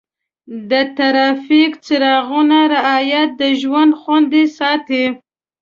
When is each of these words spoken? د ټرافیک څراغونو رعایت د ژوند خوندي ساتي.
د 0.69 0.71
ټرافیک 0.97 1.71
څراغونو 1.85 2.59
رعایت 2.75 3.29
د 3.41 3.43
ژوند 3.61 3.91
خوندي 4.01 4.45
ساتي. 4.57 5.05